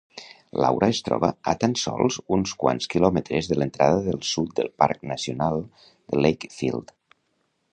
[0.63, 5.05] Laura es troba a tan sols uns quants quilòmetres de l'entrada del sud del parc
[5.13, 6.91] nacional de Lakefield.